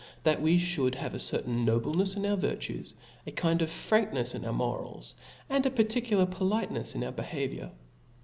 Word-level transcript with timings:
fbaf 0.25 0.39
we 0.41 0.57
Jhould 0.57 0.95
have 0.95 1.13
a 1.13 1.19
certain 1.19 1.63
no 1.63 1.79
CbapJs. 1.79 1.93
hknefs 1.93 2.15
in 2.17 2.25
our 2.25 2.35
virtues^ 2.35 2.93
a 3.27 3.31
kind 3.31 3.61
of 3.61 3.69
franknefs 3.69 4.33
in 4.33 4.43
our 4.45 4.51
mo 4.51 4.73
rals^ 4.73 5.13
and 5.47 5.63
a 5.67 5.69
particular 5.69 6.25
politenefs 6.25 6.95
in 6.95 7.03
our 7.03 7.11
behaviour. 7.11 7.69